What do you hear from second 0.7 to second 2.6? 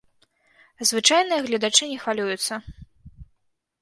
А звычайныя гледачы не хвалююцца.